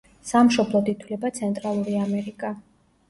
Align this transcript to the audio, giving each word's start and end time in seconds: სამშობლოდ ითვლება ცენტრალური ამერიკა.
სამშობლოდ 0.27 0.89
ითვლება 0.93 1.31
ცენტრალური 1.41 2.01
ამერიკა. 2.07 2.53